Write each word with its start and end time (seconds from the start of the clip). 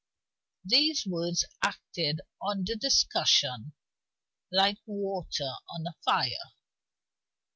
Those 0.65 1.05
words 1.05 1.45
acted 1.63 2.21
on 2.41 2.63
the 2.65 2.75
discussion 2.75 3.73
like 4.51 4.79
water 4.87 5.51
on 5.69 5.85
a 5.85 5.93
fire. 6.03 6.49